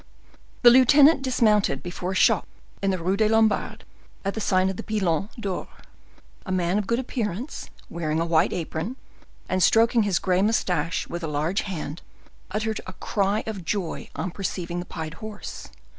The 0.63 0.71
lieutenant 0.71 1.21
dismounted 1.21 1.83
before 1.83 2.13
a 2.13 2.15
shop 2.15 2.47
in 2.81 2.89
the 2.89 2.97
Rue 2.97 3.15
des 3.17 3.29
Lombards, 3.29 3.83
at 4.25 4.33
the 4.33 4.41
sign 4.41 4.67
of 4.71 4.75
the 4.77 4.81
Pilon 4.81 5.29
d'Or. 5.39 5.67
A 6.43 6.51
man 6.51 6.79
of 6.79 6.87
good 6.87 6.97
appearance, 6.97 7.69
wearing 7.87 8.19
a 8.19 8.25
white 8.25 8.51
apron, 8.51 8.95
and 9.47 9.61
stroking 9.61 10.01
his 10.01 10.17
gray 10.17 10.41
mustache 10.41 11.07
with 11.07 11.23
a 11.23 11.27
large 11.27 11.61
hand, 11.61 12.01
uttered 12.49 12.81
a 12.87 12.93
cry 12.93 13.43
of 13.45 13.63
joy 13.63 14.09
on 14.15 14.31
perceiving 14.31 14.79
the 14.79 14.85
pied 14.87 15.13
horse. 15.21 15.67